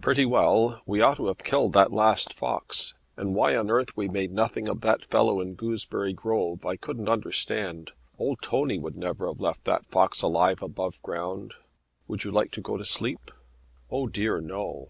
"Pretty 0.00 0.26
well. 0.26 0.82
We 0.84 1.00
ought 1.00 1.18
to 1.18 1.28
have 1.28 1.38
killed 1.38 1.74
that 1.74 1.92
last 1.92 2.34
fox. 2.34 2.96
And 3.16 3.36
why 3.36 3.54
on 3.54 3.70
earth 3.70 3.96
we 3.96 4.08
made 4.08 4.32
nothing 4.32 4.66
of 4.66 4.80
that 4.80 5.04
fellow 5.04 5.40
in 5.40 5.54
Gooseberry 5.54 6.12
Grove 6.12 6.66
I 6.66 6.74
couldn't 6.76 7.08
understand. 7.08 7.92
Old 8.18 8.42
Tony 8.42 8.80
would 8.80 8.96
never 8.96 9.28
have 9.28 9.38
left 9.38 9.62
that 9.66 9.86
fox 9.86 10.22
alive 10.22 10.60
above 10.60 11.00
ground. 11.02 11.54
Would 12.08 12.24
you 12.24 12.32
like 12.32 12.50
to 12.50 12.60
go 12.60 12.78
to 12.78 12.84
sleep?" 12.84 13.30
"O 13.92 14.08
dear 14.08 14.40
no." 14.40 14.88